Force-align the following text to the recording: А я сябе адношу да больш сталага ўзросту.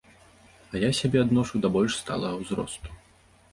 А 0.71 0.81
я 0.83 0.89
сябе 1.01 1.19
адношу 1.25 1.55
да 1.67 1.71
больш 1.77 2.01
сталага 2.01 2.43
ўзросту. 2.43 2.99